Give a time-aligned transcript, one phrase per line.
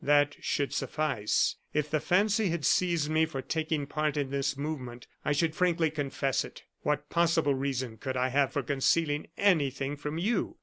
[0.03, 1.57] That should suffice.
[1.75, 5.91] If the fancy had seized me for taking part in this movement, I should frankly
[5.91, 6.63] confess it.
[6.81, 10.57] What possible reason could I have for concealing anything from you?"